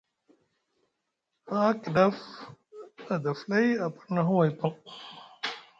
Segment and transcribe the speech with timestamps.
[1.49, 2.17] Haa kidaf
[3.13, 4.73] a da flay, a pirna huway paŋ.